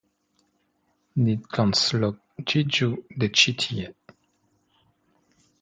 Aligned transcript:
Ni 1.27 1.35
transloĝiĝu 1.57 2.89
de 3.25 3.31
ĉi 3.43 3.57
tie. 3.65 3.87